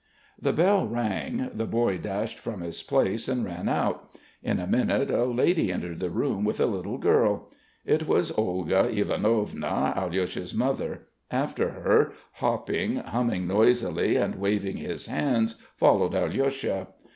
The 0.41 0.51
bell 0.51 0.87
rang. 0.87 1.51
The 1.53 1.67
boy 1.67 1.99
dashed 1.99 2.39
from 2.39 2.61
his 2.61 2.81
place 2.81 3.27
and 3.27 3.45
ran 3.45 3.69
out. 3.69 4.09
In 4.41 4.59
a 4.59 4.65
minute 4.65 5.11
a 5.11 5.25
lady 5.25 5.71
entered 5.71 5.99
the 5.99 6.09
room 6.09 6.43
with 6.43 6.59
a 6.59 6.65
little 6.65 6.97
girl. 6.97 7.51
It 7.85 8.07
was 8.07 8.31
Olga 8.31 8.89
Ivanovna, 8.91 9.93
Alyosha's 9.95 10.55
mother. 10.55 11.03
After 11.29 11.69
her, 11.69 12.13
hopping, 12.31 12.95
humming 12.95 13.45
noisily, 13.45 14.15
and 14.15 14.37
waving 14.39 14.77
his 14.77 15.05
hands, 15.05 15.61
followed 15.75 16.15
Alyosha. 16.15 16.87